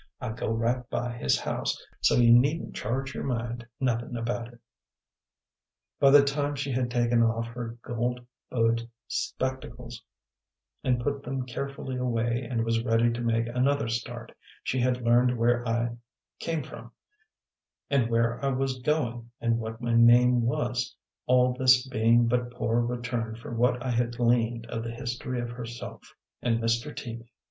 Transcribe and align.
I 0.19 0.29
go 0.29 0.47
right 0.47 0.89
by 0.89 1.13
his 1.13 1.39
house, 1.39 1.77
so 1.99 2.15
you 2.15 2.33
needn't 2.33 2.73
charge 2.73 3.13
your 3.13 3.23
mind 3.23 3.67
nothin' 3.79 4.17
about 4.17 4.47
it." 4.51 4.57
By 5.99 6.09
the 6.09 6.23
time 6.23 6.55
she 6.55 6.71
had 6.71 6.89
taken 6.89 7.21
off 7.21 7.45
her 7.49 7.77
gold 7.83 8.25
bowed 8.49 8.89
spectacles 9.07 10.01
and 10.83 10.99
put 11.03 11.21
them 11.21 11.45
carefully 11.45 11.97
away 11.97 12.41
and 12.49 12.65
was 12.65 12.83
ready 12.83 13.11
to 13.13 13.21
make 13.21 13.45
another 13.45 13.87
start, 13.89 14.31
she 14.63 14.79
had 14.79 15.03
learned 15.03 15.37
where 15.37 15.63
I 15.69 15.95
came 16.39 16.63
from 16.63 16.89
and 17.91 18.09
where 18.09 18.43
I 18.43 18.47
was 18.49 18.79
going 18.79 19.29
and 19.39 19.59
what 19.59 19.81
my 19.81 19.93
name 19.93 20.41
was, 20.41 20.95
all 21.27 21.53
this 21.53 21.85
being 21.87 22.25
but 22.27 22.49
poor 22.49 22.79
return 22.81 23.35
for 23.35 23.53
what 23.53 23.85
I 23.85 23.91
had 23.91 24.17
gleaned 24.17 24.65
of 24.65 24.83
the 24.83 24.89
history 24.95 25.39
of 25.41 25.51
herself 25.51 26.15
and 26.41 26.57
Mr. 26.59 26.89
Teaby. 26.91 27.29